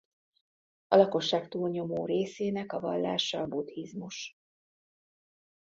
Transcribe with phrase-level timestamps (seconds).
[0.87, 4.35] A lakosság túlnyomó részének a vallása a buddhizmus.